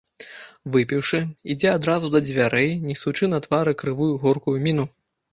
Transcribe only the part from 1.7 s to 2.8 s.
адразу да дзвярэй,